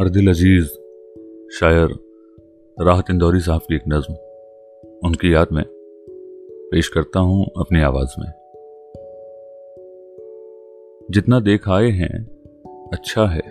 अर्दिल 0.00 0.28
अज़ीज़, 0.28 0.66
शायर 1.52 1.88
राहत 2.80 3.04
इंदौरी 3.10 3.40
साहब 3.40 3.60
की 3.60 3.74
एक 3.74 3.82
नज्म। 3.88 4.14
उनकी 5.08 5.34
याद 5.34 5.48
में 5.52 5.64
पेश 6.72 6.88
करता 6.88 7.20
हूँ 7.20 7.46
अपनी 7.58 7.80
आवाज़ 7.80 8.20
में। 8.20 8.28
जितना 11.10 11.40
देख 11.40 11.68
आए 11.68 11.90
हैं 11.90 12.26
अच्छा 12.92 13.26
है, 13.26 13.42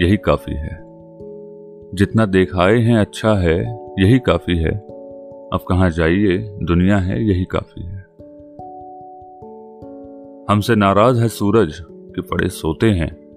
यही 0.00 0.16
काफ़ी 0.16 0.54
है। 0.54 0.80
जितना 1.94 2.26
देख 2.26 2.56
आए 2.56 2.78
हैं 2.78 2.98
अच्छा 2.98 3.34
है, 3.34 3.58
यही 3.98 4.18
काफ़ी 4.18 4.58
है। 4.58 4.78
अब 5.52 5.60
कहाँ 5.68 5.90
जाइए, 5.90 6.38
दुनिया 6.62 6.98
है, 6.98 7.28
यही 7.28 7.44
काफ़ी 7.44 7.82
है। 7.82 8.06
हमसे 10.50 10.74
नाराज़ 10.74 11.20
है 11.20 11.28
सूरज 11.28 11.72
कि 11.90 12.20
पड़े 12.20 12.48
सोते 12.48 12.86
हैं। 12.86 13.28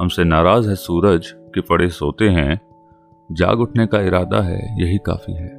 हमसे 0.00 0.24
नाराज़ 0.24 0.68
है 0.68 0.74
सूरज 0.74 1.34
कि 1.56 1.62
पड़े 1.62 1.88
सोते 1.88 2.24
हैं, 2.24 2.60
जाग 3.32 3.60
उठने 3.60 3.86
का 3.86 4.00
इरादा 4.00 4.40
है, 4.40 4.82
यही 4.82 4.98
काफ़ी 4.98 5.34
है। 5.34 5.52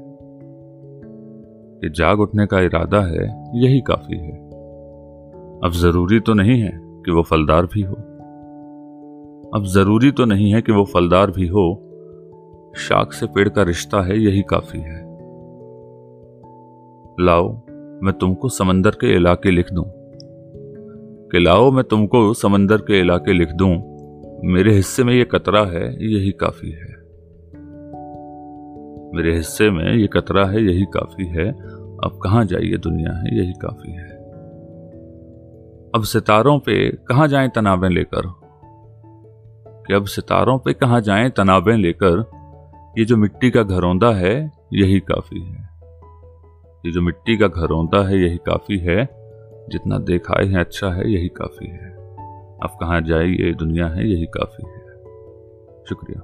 कि 1.82 1.90
जाग 1.90 2.20
उठने 2.20 2.46
का 2.46 2.60
इरादा 2.60 3.02
है, 3.02 3.44
यही 3.64 3.82
काफ़ी 3.82 4.18
है। 4.18 4.50
अब 5.64 5.72
ज़रूरी 5.74 6.20
तो 6.20 6.34
नहीं 6.34 6.62
है 6.62 6.72
कि 6.76 7.12
वो 7.12 7.22
फलदार 7.22 7.66
भी 7.66 7.82
हो। 7.82 7.94
अब 9.55 9.64
ज़रूरी 9.66 10.12
तो 10.12 10.26
नहीं 10.26 10.54
है 10.54 10.62
कि 10.62 10.72
वो 10.72 10.86
फलदार 10.86 11.32
भी 11.32 11.48
हो, 11.48 11.84
शाख 12.76 13.14
से 13.14 13.26
पेड़ 13.26 13.50
का 13.50 13.64
रिश्ता 13.64 14.02
है, 14.02 14.20
यही 14.20 14.41
काफ़ी 14.41 14.80
है। 14.80 15.02
लाओ, 17.26 17.54
मैं 18.04 18.12
तुमको 18.12 18.50
समंदर 18.50 18.91
के 18.91 19.16
इलाके 19.16 19.52
लिख 19.52 19.74
दूँ। 19.74 19.86
कि 21.32 21.40
लाओ, 21.40 21.72
मैं 21.72 21.84
तुमको 21.84 22.34
समंदर 22.34 22.77
के 22.77 22.99
इलाके 22.99 23.34
लिख 23.34 23.52
दूँ 23.52 23.96
मेरे 24.43 24.74
हिस्से 24.74 25.04
में 25.04 25.13
ये 25.13 25.24
कतरा 25.24 25.66
है, 25.66 26.13
यही 26.13 26.32
काफ़ी 26.32 26.71
है। 26.71 26.98
मेरे 29.13 29.35
हिस्से 29.35 29.71
में 29.71 29.96
ये 29.96 30.07
कतरा 30.07 30.46
है, 30.46 30.63
यही 30.63 30.85
काफ़ी 30.85 31.26
है। 31.26 31.52
अब 32.04 32.20
कहाँ 32.24 32.46
जाइए, 32.46 32.77
दुनिया 32.77 33.18
है, 33.18 33.38
यही 33.38 33.54
काफ़ी 33.54 33.91
है। 33.91 34.10
अब 35.96 36.04
सितारों 36.04 36.60
पे 36.60 36.91
कहाँ 36.91 37.27
जाएँ 37.27 37.49
तनावें 37.49 37.90
लेकर? 37.90 38.34
कि 39.68 39.93
अब 39.93 40.05
सितारों 40.05 40.60
पे 40.60 40.74
कहाँ 40.74 41.02
जाएँ 41.02 41.30
तनावें 41.30 41.77
लेकर? 41.77 42.30
ये 42.98 43.05
जो 43.05 43.18
मिट्टी 43.18 43.52
का 43.52 43.63
घरौंदा 43.63 44.12
है, 44.12 44.52
यही 44.74 44.99
काफ़ी 44.99 45.41
है। 45.41 45.70
ये 46.85 46.91
जो 46.91 47.02
मिट्टी 47.02 47.38
का 47.38 47.48
घरौंदा 47.48 48.08
है, 48.08 48.24
यही 48.24 48.38
काफ़ी 48.38 48.77
है। 48.77 49.10
जितना 49.70 49.98
देखाए 49.98 50.46
हैं 50.46 50.60
अच्छा 50.60 50.90
है, 50.90 51.12
यही 51.12 51.27
काफ़ी 51.27 51.68
है। 51.68 51.96
अब 52.63 52.70
कहाँ 52.70 53.02
जाए 53.02 53.27
ये 53.27 53.54
दुनिया 53.54 53.88
है 53.88 54.10
यही 54.10 54.26
काफ़ी 54.26 54.70
है। 54.70 54.88
शुक्रिया। 55.90 56.24